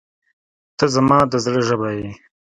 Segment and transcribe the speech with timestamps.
[0.77, 2.09] •ته زما د زړه ژبه یې.